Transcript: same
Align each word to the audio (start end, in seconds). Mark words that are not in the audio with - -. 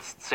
same 0.00 0.18